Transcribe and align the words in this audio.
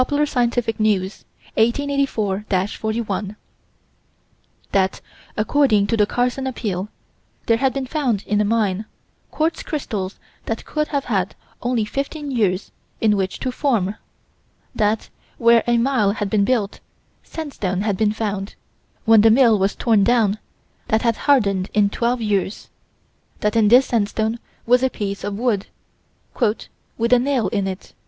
Sci. 0.01 0.05
News_, 0.15 1.23
1884 1.53 2.45
41: 2.69 3.35
That, 4.71 4.99
according 5.37 5.85
to 5.85 5.95
the 5.95 6.07
Carson 6.07 6.47
Appeal, 6.47 6.89
there 7.45 7.57
had 7.57 7.71
been 7.71 7.85
found 7.85 8.23
in 8.25 8.41
a 8.41 8.43
mine, 8.43 8.85
quartz 9.29 9.61
crystals 9.61 10.17
that 10.47 10.65
could 10.65 10.87
have 10.87 11.05
had 11.05 11.35
only 11.61 11.85
15 11.85 12.31
years 12.31 12.71
in 12.99 13.15
which 13.15 13.39
to 13.41 13.51
form: 13.51 13.93
that, 14.73 15.09
where 15.37 15.63
a 15.67 15.77
mill 15.77 16.13
had 16.13 16.31
been 16.31 16.45
built, 16.45 16.79
sandstone 17.21 17.81
had 17.81 17.95
been 17.95 18.11
found, 18.11 18.55
when 19.05 19.21
the 19.21 19.29
mill 19.29 19.59
was 19.59 19.75
torn 19.75 20.03
down, 20.03 20.39
that 20.87 21.03
had 21.03 21.15
hardened 21.27 21.69
in 21.75 21.91
12 21.91 22.21
years: 22.21 22.69
that 23.41 23.55
in 23.55 23.67
this 23.67 23.85
sandstone 23.85 24.39
was 24.65 24.81
a 24.81 24.89
piece 24.89 25.23
of 25.23 25.37
wood 25.37 25.67
"with 26.97 27.13
a 27.13 27.19
nail 27.19 27.49
in 27.49 27.67
it." 27.67 27.93